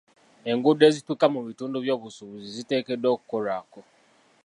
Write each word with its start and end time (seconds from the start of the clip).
Enguudo 0.51 0.81
ezituuka 0.89 1.25
mu 1.33 1.41
bitundu 1.47 1.75
byobusuubuzi 1.83 2.47
ziteekeddwa 2.55 3.09
okukolwako. 3.15 3.79